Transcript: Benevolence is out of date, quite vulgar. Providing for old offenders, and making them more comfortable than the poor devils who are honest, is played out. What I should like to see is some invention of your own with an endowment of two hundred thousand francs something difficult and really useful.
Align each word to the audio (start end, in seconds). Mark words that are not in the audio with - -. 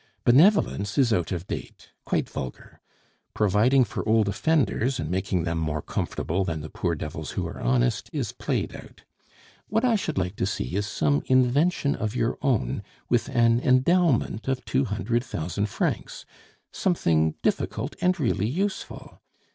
Benevolence 0.25 0.97
is 0.97 1.13
out 1.13 1.31
of 1.31 1.45
date, 1.45 1.91
quite 2.05 2.27
vulgar. 2.27 2.79
Providing 3.35 3.83
for 3.83 4.01
old 4.09 4.27
offenders, 4.27 4.99
and 4.99 5.11
making 5.11 5.43
them 5.43 5.59
more 5.59 5.83
comfortable 5.83 6.43
than 6.43 6.61
the 6.61 6.71
poor 6.71 6.95
devils 6.95 7.33
who 7.37 7.45
are 7.45 7.61
honest, 7.61 8.09
is 8.11 8.31
played 8.31 8.75
out. 8.75 9.03
What 9.67 9.85
I 9.85 9.93
should 9.95 10.17
like 10.17 10.35
to 10.37 10.47
see 10.47 10.75
is 10.75 10.87
some 10.87 11.21
invention 11.27 11.93
of 11.95 12.15
your 12.15 12.39
own 12.41 12.81
with 13.09 13.29
an 13.29 13.59
endowment 13.59 14.47
of 14.47 14.65
two 14.65 14.85
hundred 14.85 15.23
thousand 15.23 15.67
francs 15.67 16.25
something 16.71 17.35
difficult 17.43 17.95
and 18.01 18.19
really 18.19 18.47
useful. 18.47 19.19